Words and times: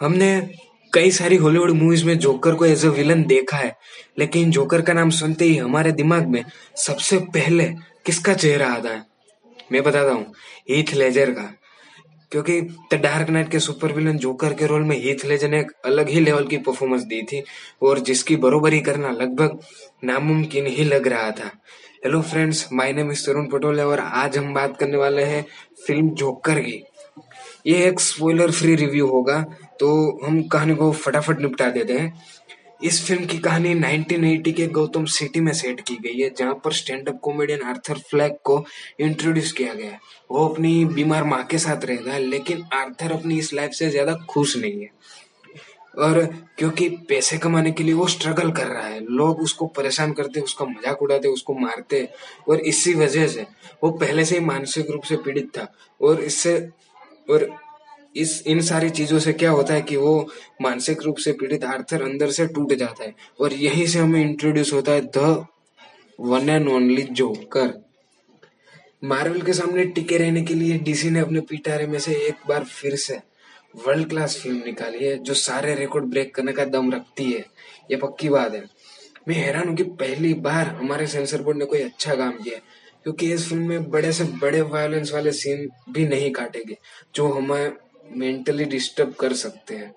हमने 0.00 0.28
कई 0.92 1.10
सारी 1.10 1.36
हॉलीवुड 1.36 1.70
मूवीज़ 1.70 2.04
में 2.04 2.18
जोकर 2.18 2.54
को 2.54 2.64
एज 2.64 2.84
अ 2.86 2.88
विलन 2.88 3.22
देखा 3.24 3.56
है, 3.56 3.74
लेकिन 4.18 4.50
जोकर 4.50 4.82
का 4.82 4.92
नाम 4.92 5.10
सुनते 5.10 5.44
ही 5.44 5.56
हमारे 5.56 5.92
दिमाग 5.92 6.26
में 6.26 6.44
सबसे 6.76 7.18
पहले 7.34 7.64
किसका 8.06 8.34
चेहरा 8.34 8.66
आता 8.66 8.88
है? 8.88 9.02
मैं 9.72 9.82
बताता 9.82 10.12
हूँ 10.12 10.32
हीथ 10.70 10.92
लेजर 10.94 11.30
का। 11.30 11.50
क्योंकि 12.32 12.60
द 12.92 12.94
डार्क 12.94 13.28
नाइट 13.30 13.50
के 13.50 13.58
सुपर 13.60 13.92
विलन 13.92 14.18
जोकर 14.18 14.54
के 14.54 14.66
रोल 14.66 14.82
में 14.82 14.96
हीथ 14.96 15.24
लेजर 15.26 15.48
ने 15.48 15.60
एक 15.60 15.70
अलग 15.84 16.08
ही 16.08 16.20
लेवल 16.20 16.46
की 16.46 16.56
परफॉर्मेंस 16.58 17.02
दी 17.02 17.22
थी, 17.22 17.42
और 17.82 17.98
जिसकी 17.98 18.36
बरोबरी 18.36 18.80
करना 18.80 19.10
लगभग 19.12 19.58
नामुमकिन 20.04 20.66
ही 20.66 20.84
लग 20.84 21.08
रहा 21.08 21.30
था। 21.30 21.50
Hello 22.04 22.20
friends 22.22 22.68
my 22.72 22.92
name 22.92 23.10
is 23.12 23.24
Tarun 23.26 23.46
Patole 23.46 23.82
और 23.82 24.00
आज 24.00 24.38
हम 24.38 24.52
बात 24.54 24.76
करने 24.76 24.96
वाले 24.96 25.22
हैं 25.24 25.44
फ़िल्म 25.86 26.10
जोकर 26.10 26.60
की। 26.60 26.82
ये 27.66 27.84
एक 27.86 28.00
स्पॉइलर 28.00 28.50
फ्री 28.50 28.74
रिव्यू 28.76 29.06
होगा 29.08 29.40
तो 29.80 29.88
हम 30.24 30.42
कहानी 30.48 30.74
को 30.74 30.90
फटाफट 30.94 31.40
निपटा 31.40 31.68
देते 31.70 31.92
हैं। 31.92 32.12
इस 32.84 33.04
फ़िल्म 33.06 33.24
की 33.26 33.38
कहानी 33.38 33.74
1980 33.74 34.52
के 34.52 34.66
गौतम 34.68 35.04
सिटी 35.10 35.40
में 35.40 35.52
सेट 35.52 35.80
की 35.80 35.94
गई 35.96 36.18
है, 36.18 36.30
जहाँ 36.30 36.54
पर 36.64 36.72
stand 36.72 37.08
up 37.08 37.18
comedian 37.22 37.62
Arthur 37.64 37.98
Fleck 38.10 38.32
को 38.44 38.64
इंट्रोड्यूस 39.00 39.52
किया 39.52 39.74
गया 39.74 39.90
है। 39.90 40.00
वो 40.30 40.46
अपनी 40.48 40.84
बीमार 40.86 41.24
माँ 41.24 41.42
के 41.44 41.58
साथ 41.58 41.84
रहता 41.84 42.12
है 42.12 42.20
लेकिन 42.20 42.64
आर्थर 42.74 43.12
अपनी 43.12 43.38
इस 43.38 43.52
लाइफ 43.54 43.72
से 43.72 43.90
ज़्यादा 43.90 44.14
खुश 44.30 44.56
नहीं 44.56 44.80
है। 44.80 44.90
और 45.98 46.24
क्योंकि 46.58 46.88
पैसे 47.08 47.38
कमाने 47.38 47.70
के 47.72 47.84
लिए 47.84 47.94
वो 47.94 48.06
स्ट्रगल 48.08 48.50
कर 48.52 48.66
रहा 48.66 48.86
है, 48.86 49.00
लोग 49.00 49.40
उसको 49.42 49.66
परेशान 49.68 50.12
करते, 50.12 50.40
उसका 50.40 50.64
मज़ाक 50.66 51.02
उड़ाते, 51.02 51.28
उसको 51.28 51.54
मारते, 51.54 52.08
और 52.48 52.60
इसी 52.62 52.94
वजह 52.94 53.26
से 53.26 53.46
वो 53.84 53.90
पहले 53.92 54.24
से 54.24 54.38
ही 54.38 54.44
मानसिक 54.44 54.90
रूप 54.90 55.04
से 55.04 55.16
पीड़ित 55.16 55.48
था, 55.48 55.66
और 56.00 56.20
इससे 56.22 56.58
और 57.28 57.48
इस, 58.16 58.42
इन 58.46 58.60
सारी 58.60 58.90
चीज़ों 58.90 59.18
से 59.18 59.32
क्या 59.32 59.50
होता 59.50 59.74
है 59.74 59.82
कि 59.82 59.96
वो 59.96 60.28
मानसिक 60.62 61.02
रूप 61.02 61.16
से 61.16 61.32
पीड़ित 61.32 61.64
आर्थर 61.64 62.02
अंदर 62.02 62.30
से 62.30 62.46
टूट 62.46 62.72
जाता 62.72 63.04
है। 63.04 63.14
और 63.40 63.52
यहीं 63.54 63.86
से 63.86 63.98
हमें 63.98 64.20
इंट्रोड्यूस 64.20 64.72
होता 64.72 64.92
है 64.92 65.00
the 65.16 65.46
one 66.18 66.48
and 66.48 66.68
only 66.68 67.02
joker 67.02 67.72
Marvel 69.04 69.42
के 69.42 69.52
सामने 69.52 69.84
टिके 69.86 70.18
रहने 70.18 70.42
के 70.42 70.54
लिए 70.54 70.78
डीसी 70.78 71.10
ने 71.10 71.20
अपने 71.20 71.40
पिटारे 71.40 71.86
में 71.86 71.98
से 71.98 72.14
एक 72.28 72.46
बार 72.48 72.64
फिर 72.64 72.94
से 72.96 73.20
वर्ल्ड 73.86 74.08
क्लास 74.08 74.36
फ़िल्म 74.36 74.62
निकाली 74.66 75.04
है, 75.04 75.16
जो 75.18 75.34
सारे 75.34 75.74
रिकॉर्ड 75.74 76.04
ब्रेक 76.04 76.34
करने 76.34 76.52
का 76.52 76.64
दम 76.64 76.90
रखती 76.92 77.24
है। 77.24 77.44
ये 77.90 77.96
पक्की 77.96 78.28
बात 78.28 78.54
है। 78.54 78.64
मैं 79.28 79.34
हैरान 79.34 79.68
हूँ 79.68 79.76
कि 79.76 79.82
पहली 80.00 80.32
बार 80.40 80.66
हमारे 80.76 81.06
सेंसर 81.06 81.42
बोर्ड 81.42 81.58
ने 81.58 81.64
कोई 81.64 81.80
अच्छा 81.80 82.14
काम 82.14 82.32
किया 82.32 82.58
क्योंकि 83.06 83.32
इस 83.32 83.48
फ़िल्म 83.48 83.68
में 83.68 83.90
बड़े 83.90 84.12
से 84.12 84.24
बड़े 84.24 84.60
वायलेंस 84.60 85.12
वाले 85.12 85.32
सीन 85.32 85.68
भी 85.90 86.08
नहीं 86.08 86.30
काटेंगे, 86.30 86.78
जो 87.14 87.28
हमें 87.28 87.72
मेंटली 88.12 88.64
डिस्टर्ब 88.64 89.12
कर 89.12 89.32
सकते 89.32 89.74
हैं। 89.74 89.94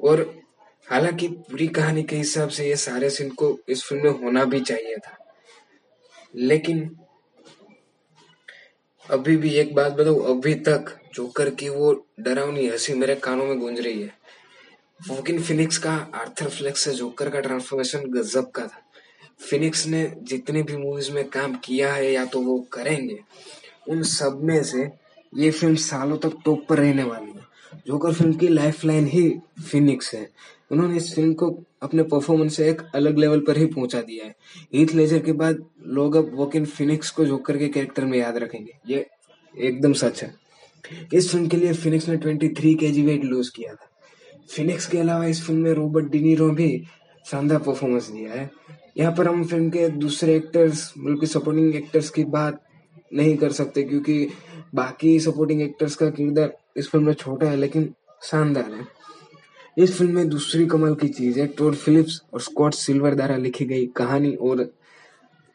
और 0.00 0.42
हालाँकि 0.90 1.28
पूरी 1.28 1.68
कहानी 1.68 2.02
के 2.02 2.16
हिसाब 2.16 2.48
से 2.48 2.68
ये 2.68 2.76
सारे 2.76 3.10
सीन 3.10 3.30
को 3.30 3.58
इस 3.68 3.84
फ़िल्म 3.84 4.02
में 4.02 4.10
होना 4.10 4.44
भी 4.44 4.60
चाहिए 4.60 4.96
था। 4.96 5.34
लेकिन 6.36 6.96
अभी 9.10 9.36
भी 9.36 9.50
एक 9.50 9.74
बात 9.74 9.92
बताऊँ, 9.92 10.38
अभी 10.38 10.54
तक 10.54 10.98
जोकर 11.14 11.50
की 11.50 11.68
वो 11.68 12.06
डरावनी 12.20 12.68
हँसी 12.68 12.94
मेरे 12.94 13.14
कानों 13.14 13.46
में 13.46 13.58
गूंज 13.58 13.80
रही 13.80 14.02
है। 14.02 14.14
वोकिन 15.08 15.42
फिनिक्स 15.42 15.78
का 15.78 15.92
आर्थर 16.14 16.48
फ्लेक्स 16.48 16.80
से 16.80 16.92
जोकर 16.92 17.30
का 17.30 17.40
ट्रांसफॉर्मेशन 17.40 18.00
गजब 18.00 18.50
का 18.50 18.66
था। 18.66 18.83
फिनिक्स 19.40 19.86
ने 19.86 20.12
जितने 20.22 20.62
भी 20.62 20.76
मूवीज़ 20.76 21.12
में 21.12 21.28
काम 21.28 21.54
किया 21.54 21.94
है, 21.94 22.12
या 22.12 22.24
तो 22.24 22.40
वो 22.40 22.58
करेंगे, 22.72 23.18
उन 23.88 24.02
सब 24.02 24.40
में 24.42 24.62
से 24.62 24.90
ये 25.36 25.50
फ़िल्म 25.50 25.74
सालों 25.74 26.18
तक 26.18 26.32
टॉप 26.44 26.66
पर 26.68 26.78
रहने 26.78 27.02
वाली 27.02 27.30
है। 27.30 27.44
जोकर 27.86 28.12
फ़िल्म 28.12 28.32
की 28.32 28.48
लाइफ 28.48 28.84
लाइन 28.84 29.06
ही 29.06 29.34
फिनिक्स 29.70 30.14
है। 30.14 30.30
उन्होंने 30.72 30.96
इस 30.96 31.14
फ़िल्म 31.14 31.32
को 31.32 31.64
अपने 31.82 32.02
परफॉर्मेंस 32.02 32.56
से 32.56 32.70
एक 32.70 32.82
अलग 32.94 33.18
लेवल 33.18 33.40
पर 33.40 33.58
ही 33.58 33.66
पहुँचा 33.66 34.00
दिया 34.00 34.24
है। 34.24 34.34
हीथ 34.74 34.94
लेजर 34.94 35.18
के 35.18 35.32
बाद 35.32 35.64
लोग 35.86 36.16
अब 36.16 36.30
वोकिन 36.34 36.64
फिनिक्स 36.64 37.10
को 37.10 37.24
जोकर 37.24 37.58
के 37.58 37.68
कैरेक्टर 37.68 38.04
में 38.04 38.18
याद 38.18 38.36
रखेंगे। 38.36 38.72
ये 38.88 39.06
एकदम 39.58 39.92
सच 39.92 40.22
है। 40.22 40.34
इस 41.14 41.30
फ़िल्म 41.32 41.48
के 41.48 41.56
लिए 41.56 41.72
फिनिक्स 41.72 42.08
ने 42.08 42.16
23 42.16 42.74
के 42.74 42.90
जी 42.90 43.02
वेट 43.02 43.24
लूज 43.24 43.48
किया 43.48 43.74
था। 43.74 43.90
फिनिक्स 44.50 44.86
के 44.86 44.98
अलावा 44.98 45.26
इस 45.26 45.46
फ़िल्म 45.46 45.60
में 45.60 45.72
रॉबर्ट 45.72 46.06
डिनीरो 46.06 46.50
भी 46.50 46.84
शानदार 47.24 47.58
परफॉर्मेंस 47.58 48.08
दिया 48.10 48.32
है। 48.32 48.50
यहाँ 48.98 49.12
पर 49.12 49.28
हम 49.28 49.44
फ़िल्म 49.44 49.70
के 49.70 49.88
दूसरे 49.90 50.34
एक्टर्स 50.36 50.92
बल्कि 50.98 51.26
सपोर्टिंग 51.26 51.74
एक्टर्स 51.76 52.10
की 52.10 52.24
बात 52.26 52.60
नहीं 53.14 53.36
कर 53.36 53.52
सकते, 53.52 53.82
क्योंकि 53.82 54.28
बाकी 54.74 55.18
सपोर्टिंग 55.20 55.62
एक्टर्स 55.62 55.96
का 55.96 56.08
किरदार 56.10 56.56
इस 56.76 56.88
फ़िल्म 56.90 57.06
में 57.06 57.14
छोटा 57.14 57.46
है, 57.46 57.56
लेकिन 57.56 57.92
शानदार 58.22 58.72
है। 58.72 58.86
इस 59.76 59.96
फ़िल्म 59.98 60.14
में 60.14 60.28
दूसरी 60.28 60.66
कमाल 60.66 60.94
की 60.94 61.08
चीज़ 61.08 61.38
है 61.40 61.46
टोड 61.48 61.74
फिलिप्स 61.74 62.20
और 62.34 62.40
स्कॉट 62.40 62.74
सिल्वर 62.74 63.14
द्वारा 63.14 63.36
लिखी 63.36 63.64
गई 63.64 63.86
कहानी 63.96 64.34
और 64.34 64.68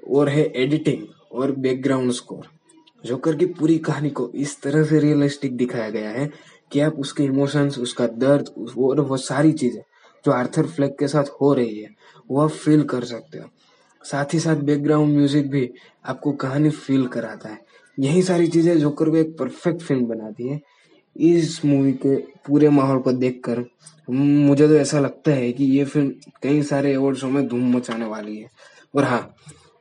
और 0.07 0.30
है 0.30 0.44
एडिटिंग 0.56 1.03
और 1.31 1.51
बैकग्राउंड 1.57 2.12
स्कोर 2.12 2.47
जोकर 3.03 3.36
की 3.36 3.46
पूरी 3.46 3.78
कहानी 3.78 4.09
को 4.09 4.30
इस 4.36 4.62
तरह 4.62 4.84
से 4.84 5.00
रियलिस्टिक 5.00 5.56
दिखाया 5.57 5.90
गया 5.90 6.09
है 6.09 6.30
कि 6.72 6.80
आप 6.80 6.96
उसके 7.00 7.24
इमोशंस 7.24 7.78
उसका 7.80 8.07
दर्द 8.18 8.50
और 8.78 9.01
वो 9.01 9.18
सारी 9.18 9.51
चीज़ें 9.53 9.81
जो 10.25 10.31
आर्थर 10.31 10.68
फ्लैग 10.68 10.91
के 11.00 11.07
साथ 11.07 11.30
हो 11.41 11.53
रही 11.53 11.80
है 11.80 11.90
वो 12.30 12.41
आप 12.41 12.50
फील 12.52 12.84
कर 12.85 13.03
सकते 13.06 13.38
हो। 13.38 13.50
साथ 14.03 14.34
ही 14.34 14.40
साथ 14.40 14.56
बैकग्राउंड 14.63 15.16
म्यूज़िक 15.16 15.50
भी 15.52 15.69
आपको 16.06 16.31
कहानी 16.41 16.69
फील 16.69 17.06
कराता 17.07 17.50
है। 17.50 17.59
यही 17.97 18.22
सारी 18.24 18.47
चीज़ें 18.47 18.78
जोकर 18.80 19.09
को 19.09 19.16
एक 19.18 19.35
परफेक्ट 19.40 19.81
फ़िल्म 19.81 20.06
बनाती 20.06 20.47
है। 20.47 20.59
इस 21.16 21.63
मूवी 21.66 21.91
के 21.96 22.16
पूरे 22.47 22.69
माहौल 22.69 23.00
को 23.00 23.12
देखकर 23.13 23.63
मुझे 24.07 24.68
तो 24.68 24.75
ऐसा 24.75 25.00
लगता 25.00 25.31
है 25.31 25.52
कि 25.52 25.66
ये 25.68 25.85
फ़िल्म 25.85 26.09
कई 26.44 26.62
सारे 26.63 26.94
अवार्ड 26.94 27.18
शो 27.18 27.28
में 27.28 27.47
धूम 27.47 27.75
मचाने 27.75 28.06
वाली 28.06 28.38
है। 28.38 28.50
और 28.96 29.03
हाँ 29.03 29.36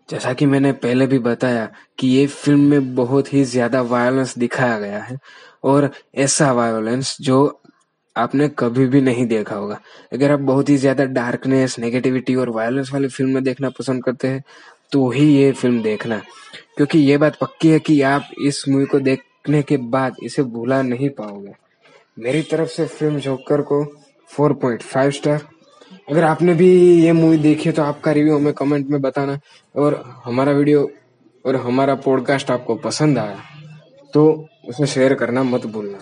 जैसा 0.09 0.33
कि 0.33 0.47
मैंने 0.47 0.73
पहले 0.75 1.07
भी 1.07 1.19
बताया 1.19 1.69
कि 1.99 2.09
ये 2.09 2.27
फ़िल्म 2.27 2.61
में 2.61 2.95
बहुत 2.95 3.33
ही 3.33 3.45
ज़्यादा 3.45 3.83
वायलेंस 3.85 4.37
दिखाया 4.39 4.79
गया 4.79 5.03
है। 5.03 5.17
और 5.65 5.91
ऐसा 6.17 6.53
वायलेंस 6.53 7.17
जो 7.21 7.39
आपने 8.19 8.49
कभी 8.59 8.87
भी 8.87 9.01
नहीं 9.01 9.27
देखा 9.27 9.55
होगा। 9.55 9.79
अगर 10.13 10.33
आप 10.33 10.41
बहुत 10.43 10.69
ही 10.69 10.77
ज़्यादा 10.77 11.05
डार्कनेस 11.07 11.79
नेगेटिविटी 11.79 12.35
और 12.35 12.51
वायलेंस 12.51 12.93
वाली 12.93 13.09
फ़िल्म 13.09 13.41
देखना 13.41 13.71
पसंद 13.71 14.05
करते 14.05 14.29
हैं 14.29 14.43
तो 14.93 15.09
ही 15.11 15.27
ये 15.27 15.51
फ़िल्म 15.53 15.83
देखना। 15.83 16.21
क्योंकि 16.77 16.99
ये 17.01 17.17
बात 17.19 17.37
पक्की 17.41 17.69
है 17.69 17.79
कि 17.81 18.01
आप 18.05 18.29
इस 18.43 18.65
मूवी 18.69 18.85
को 18.87 19.01
देखने 19.01 19.63
के 19.63 19.77
बाद 19.89 20.17
इसे 20.23 20.43
भूला 20.45 20.81
नहीं 20.85 21.09
पाओगे। 21.11 21.53
मेरी 22.19 22.43
तरफ़ 22.43 22.69
से 22.69 22.87
फ़िल्म 22.89 23.19
जोकर 23.21 23.63
को 23.63 23.85
4.5 24.31 25.11
स्टार 25.13 25.47
अगर 26.11 26.25
आपने 26.25 26.55
भी 26.55 26.71
ये 27.01 27.13
मूवी 27.13 27.39
देखी 27.39 27.69
है 27.69 27.73
तो 27.73 27.83
आपका 27.83 28.13
रिव्यू 28.13 28.37
हमें 28.37 28.53
कमेंट 28.55 28.89
में 28.89 29.01
बताना। 29.03 29.39
और 29.75 30.03
हमारा 30.25 30.53
वीडियो 30.53 30.89
और 31.45 31.57
हमारा 31.59 31.95
पॉडकास्ट 31.97 32.51
आपको 32.51 32.75
पसंद 32.79 33.19
आया 33.19 33.39
तो 34.15 34.25
उसे 34.69 34.87
शेयर 34.87 35.15
करना 35.15 35.43
मत 35.45 35.67
भूलना। 35.67 35.99